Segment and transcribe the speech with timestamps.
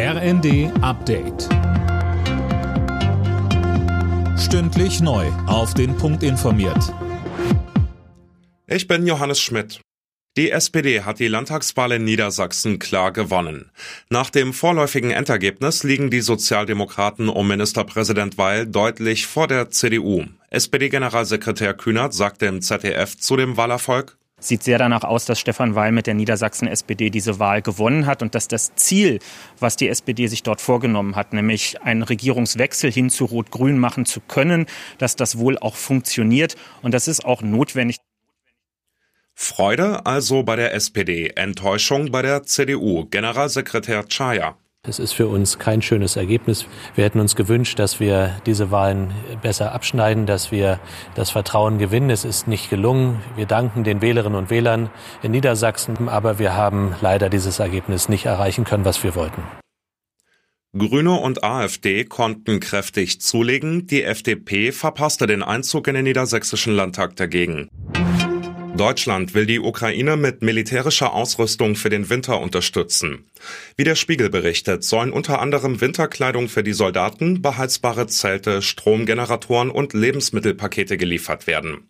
[0.00, 1.48] RND Update.
[4.38, 5.26] Stündlich neu.
[5.48, 6.94] Auf den Punkt informiert.
[8.68, 9.80] Ich bin Johannes Schmidt.
[10.36, 13.72] Die SPD hat die Landtagswahl in Niedersachsen klar gewonnen.
[14.08, 20.26] Nach dem vorläufigen Endergebnis liegen die Sozialdemokraten um Ministerpräsident Weil deutlich vor der CDU.
[20.50, 25.90] SPD-Generalsekretär Kühnert sagte im ZDF zu dem Wahlerfolg, Sieht sehr danach aus, dass Stefan Weil
[25.90, 29.18] mit der Niedersachsen-SPD diese Wahl gewonnen hat und dass das Ziel,
[29.58, 34.20] was die SPD sich dort vorgenommen hat, nämlich einen Regierungswechsel hin zu Rot-Grün machen zu
[34.20, 34.66] können,
[34.98, 36.56] dass das wohl auch funktioniert.
[36.82, 37.96] Und das ist auch notwendig.
[39.34, 43.06] Freude also bei der SPD, Enttäuschung bei der CDU.
[43.06, 44.56] Generalsekretär Chaya.
[44.86, 46.64] Es ist für uns kein schönes Ergebnis.
[46.94, 50.78] Wir hätten uns gewünscht, dass wir diese Wahlen besser abschneiden, dass wir
[51.16, 52.10] das Vertrauen gewinnen.
[52.10, 53.20] Es ist nicht gelungen.
[53.34, 54.88] Wir danken den Wählerinnen und Wählern
[55.22, 59.42] in Niedersachsen, aber wir haben leider dieses Ergebnis nicht erreichen können, was wir wollten.
[60.76, 63.86] Grüne und AfD konnten kräftig zulegen.
[63.86, 67.68] Die FDP verpasste den Einzug in den niedersächsischen Landtag dagegen.
[68.76, 73.24] Deutschland will die Ukraine mit militärischer Ausrüstung für den Winter unterstützen.
[73.76, 79.94] Wie der Spiegel berichtet, sollen unter anderem Winterkleidung für die Soldaten, beheizbare Zelte, Stromgeneratoren und
[79.94, 81.88] Lebensmittelpakete geliefert werden.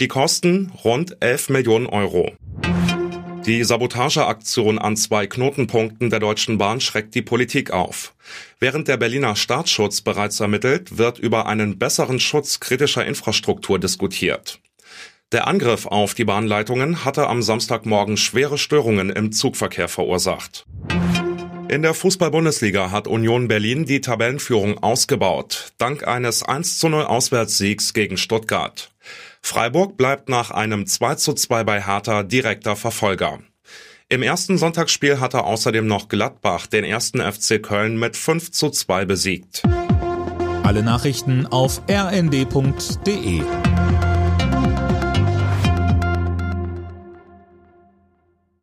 [0.00, 2.32] Die Kosten rund 11 Millionen Euro.
[3.46, 8.14] Die Sabotageaktion an zwei Knotenpunkten der Deutschen Bahn schreckt die Politik auf.
[8.60, 14.60] Während der Berliner Staatsschutz bereits ermittelt, wird über einen besseren Schutz kritischer Infrastruktur diskutiert.
[15.30, 20.64] Der Angriff auf die Bahnleitungen hatte am Samstagmorgen schwere Störungen im Zugverkehr verursacht.
[21.68, 27.92] In der Fußball-Bundesliga hat Union Berlin die Tabellenführung ausgebaut, dank eines 1 zu 0 Auswärtssiegs
[27.92, 28.90] gegen Stuttgart.
[29.42, 33.40] Freiburg bleibt nach einem 2 zu 2 bei Hertha direkter Verfolger.
[34.08, 39.04] Im ersten Sonntagsspiel hatte außerdem noch Gladbach den ersten FC Köln mit 5 zu 2
[39.04, 39.62] besiegt.
[40.62, 43.42] Alle Nachrichten auf rnd.de